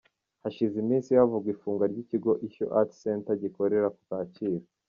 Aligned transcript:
Hashize 0.43 0.75
iminsi 0.83 1.09
havugwa 1.19 1.47
ifungwa 1.55 1.85
ry’ikigo 1.91 2.31
Ishyo 2.47 2.65
Art 2.79 2.91
Center 3.01 3.33
gikorera 3.43 3.87
ku 3.95 4.01
Kacyiru. 4.09 4.65